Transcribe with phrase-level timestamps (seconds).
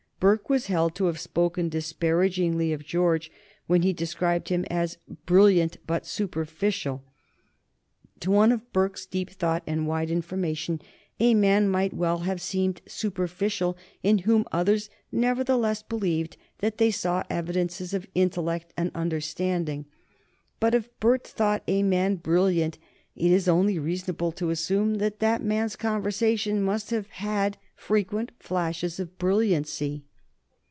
[0.21, 3.31] Burke was held to have spoken disparagingly of George
[3.65, 7.03] when he described him as "brilliant but superficial."
[8.19, 10.79] To one of Burke's deep thought and wide information
[11.19, 17.23] a man might well have seemed superficial in whom others nevertheless believed that they saw
[17.27, 19.87] evidences of intellect and understanding,
[20.59, 22.77] but if Burke thought a man brilliant
[23.15, 28.99] it is only reasonable to assume that that man's conversation must have had frequent flashes
[28.99, 30.03] of brilliancy.